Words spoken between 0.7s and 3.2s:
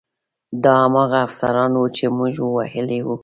هماغه افسران وو چې موږ وهلي وو